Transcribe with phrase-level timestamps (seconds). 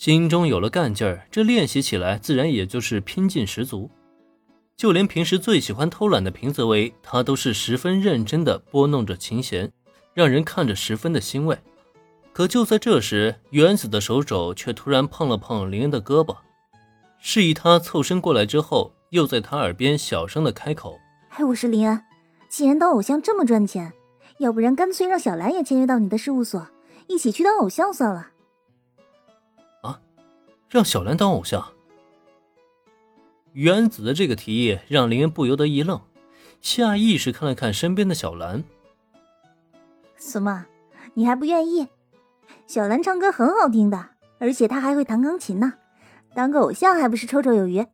[0.00, 3.90] 心中有了干劲儿，这练习起来自然也就是拼劲十足。
[4.74, 9.70] 就连平时最喜欢偷懒的平泽唯，他都是十分认真的拨弄着琴弦，
[10.14, 11.58] 让人看着十分的欣慰。
[12.32, 16.34] 可就在这时，原子的手肘却突然碰了碰林恩的胳膊，
[17.18, 20.98] 示意他凑身过来之后，又在他耳边小声的开口
[21.36, 22.02] ：“哎，我是林恩，
[22.48, 23.92] 既然当偶像这么赚钱，
[24.38, 26.66] 要不然干脆让小兰也签约到你的事务所，
[27.06, 28.28] 一起去当偶像算了。”
[30.70, 31.72] 啊，让小兰当偶像？
[33.52, 36.00] 原子的这个提议让林恩不由得一愣，
[36.62, 38.62] 下意识看了看身边的小兰
[40.16, 40.66] ：“什么？
[41.14, 41.88] 你还不愿意？”
[42.68, 45.74] 小兰唱歌很好听的，而且她还会弹钢琴呢，
[46.34, 47.84] 当个偶像还不是绰绰有余？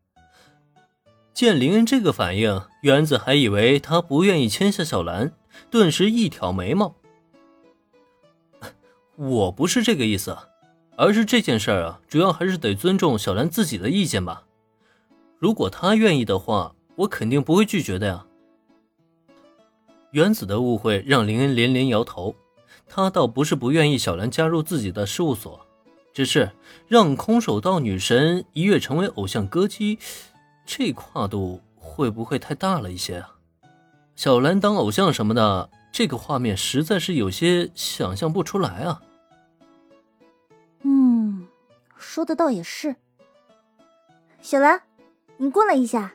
[1.32, 5.32] 见林恩这个反应，原子还以为他不愿意签下小兰，
[5.70, 6.94] 顿时一挑眉毛。
[9.16, 10.36] 我不是这个意思，
[10.96, 14.44] 而是这件事儿啊，主要还是得尊重小兰自己的意见吧。
[15.38, 18.24] 如果她愿意的话，我肯定不会拒绝的呀。
[20.12, 22.34] 原子的误会让林恩连连摇头。
[22.88, 25.60] 他倒不是不愿意小兰加入自己的事务所，
[26.14, 26.52] 只是
[26.86, 29.98] 让空手道女神一跃成为偶像歌姬，
[30.64, 33.34] 这跨度会不会太大了一些啊？
[34.14, 39.02] 小兰当偶像什么的，这个画面实在是有些想象不出来啊。
[42.16, 42.96] 说的倒也是。
[44.40, 44.80] 小兰，
[45.36, 46.14] 你过来一下。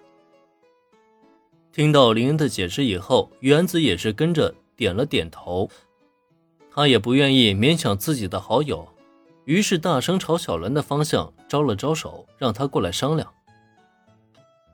[1.71, 5.69] 听到林恩的解释以后，原子也是跟着点了点头。
[6.71, 8.87] 他也不愿意勉强自己的好友，
[9.45, 13.31] 于是大声朝小兰的方向招了招手，让他过来商量。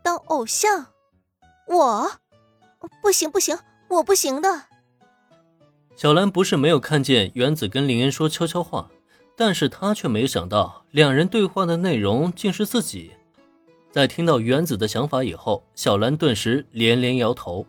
[0.02, 0.94] 当偶像，
[1.67, 2.09] 我
[3.02, 4.64] 不行不行，我不行的。
[5.98, 8.89] 小兰不是没有看见原子跟林恩说悄悄话，
[9.40, 13.12] 但是他却没想到两人对话的内容竟是自己。
[13.92, 17.66] 在听到原子的想法以后，小兰顿时连连摇头，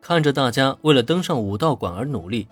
[0.00, 2.48] 看着大家为了登上武道馆而努力。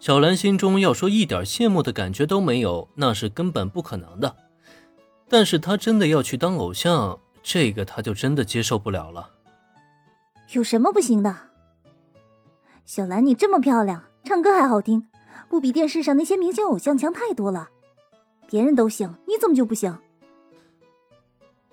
[0.00, 4.34] 小兰心中要说一点羡慕的感觉都没有，那是根本不可能的。
[5.28, 9.28] 但是她真的要去当偶像，这个她就真的接受不了了。
[10.52, 11.36] 有什么不行的？
[12.84, 15.06] 小兰，你这么漂亮，唱歌还好听，
[15.52, 17.68] 不比电视上那些明星偶像强太多了。
[18.48, 19.98] 别人都行，你怎么就不行？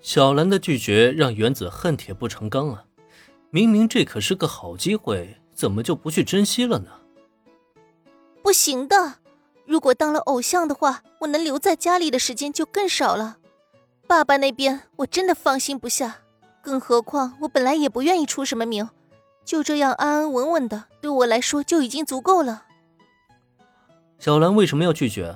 [0.02, 2.84] 小兰的拒绝让原子恨铁不成钢啊！
[3.48, 6.90] 明明这可是个好机会，怎么就不去珍惜了呢？
[8.42, 9.14] 不行的，
[9.64, 13.38] 如果当了偶像的话，我能留在家里的时间就更少了。
[14.06, 16.18] 爸爸那边我真的放心不下，
[16.60, 18.86] 更何况我本来也不愿意出什么名，
[19.42, 22.66] 就这样安安稳稳的，对我来说就已经足够了。
[24.20, 25.34] 小兰为什么要拒绝？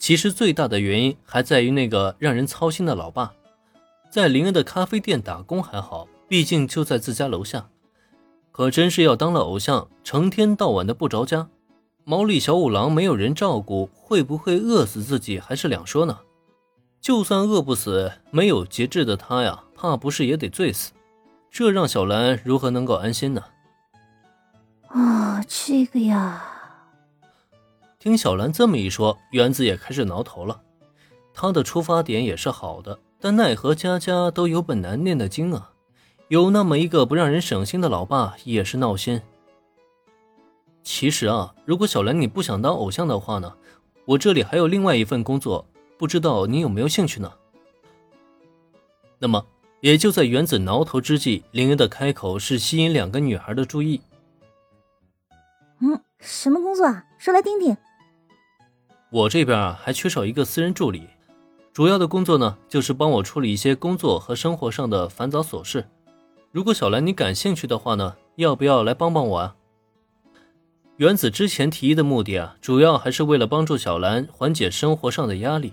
[0.00, 3.32] 其实最大的原因还在于那个让人操心的老爸。
[4.10, 7.68] 在林恩的咖啡店打工还好，毕竟就在自家楼下。
[8.50, 11.48] 可真是要当了偶像，成天到晚的不着家。
[12.02, 16.18] 毛利小五郎没有人照顾，会不会饿死自己还是两说呢？
[17.00, 20.90] 就算饿不死，没有节制的他呀，怕不是也得醉死？
[21.48, 23.44] 这让小兰如何能够安心呢？
[24.88, 26.56] 啊，这个呀！
[28.00, 30.62] 听小兰这么一说，原子也开始挠头了。
[31.34, 35.72] 他的出发点也是好的，但奈何家家都有本难念的经啊，
[36.28, 39.20] 有那么一个不让人省心的老爸也是闹心。
[40.84, 43.52] 其实啊，如果小兰你不想当偶像的话呢，
[44.04, 45.66] 我这里还有另外一份工作，
[45.98, 47.32] 不知道你有没有兴趣呢？
[49.18, 49.44] 那么，
[49.80, 54.00] 也就在原子挠头之际，林恩的开口是吸引两个女孩的注意。
[55.80, 57.04] 嗯，什么工作啊？
[57.18, 57.76] 说来听听。
[59.10, 61.08] 我这边啊，还缺少一个私人助理，
[61.72, 65.88] 主要的工作呢，就是帮我处理一些工作和生活上的繁杂琐事。
[66.52, 69.56] 如果小兰你感兴趣的话呢，要不要来帮帮我啊？
[70.98, 75.72] 原子之前提议的目的啊，主要还是为了帮助小兰缓解生活上的压力。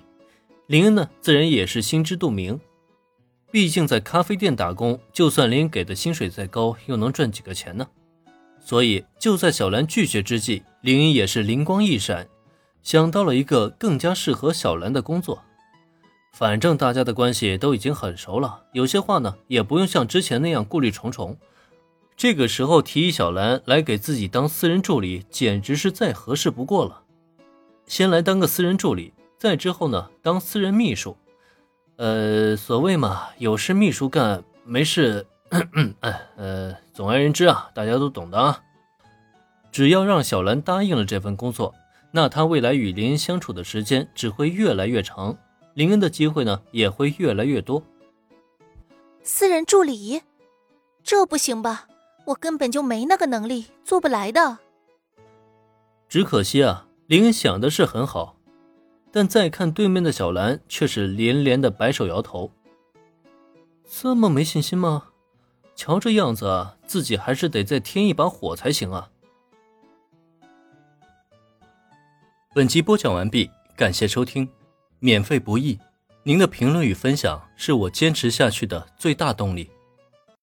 [0.68, 2.60] 林恩呢，自然也是心知肚明。
[3.52, 7.86] 毕竟在咖啡店打工，就算林给的薪水再高，又能赚几个钱呢？
[8.60, 12.28] 所以就在小兰拒绝之际，林恩也是灵光一闪，
[12.86, 15.42] 想到了一个更加适合小兰的工作。
[16.32, 21.36] 反正大家的关系都已经很熟了，有些话呢，也不用像之前那样顾虑重重。
[22.16, 27.02] 这个时候提议小兰来给自己当私人助理，简直是再合适不过了。
[27.88, 31.18] 先来当个私人助理，再之后呢当私人秘书。
[31.96, 35.26] 呃，所谓嘛，有事秘书干，没事，
[36.36, 38.62] 呃，总而言之啊，大家都懂的啊。
[39.72, 41.74] 只要让小兰答应了这份工作，
[42.16, 45.38] 那他未来与林恩相处的时间只会越来越长，
[45.74, 47.84] 林恩的机会呢也会越来越多。
[49.22, 50.22] 私人助理，
[51.04, 51.90] 这不行吧？
[52.28, 54.60] 我根本就没那个能力，做不来的。
[56.08, 58.38] 只可惜啊，林恩想的是很好，
[59.12, 62.50] 但再看对面的小兰，却是连连的摆手摇头。
[63.86, 65.08] 这么没信心吗？
[65.76, 69.10] 瞧这样子啊，自己还是得再添一把火才行啊！
[72.56, 74.48] 本集播讲完毕，感谢收听，
[75.00, 75.78] 免费不易，
[76.24, 79.70] 您的评论与分享是我坚持下去的最大动力。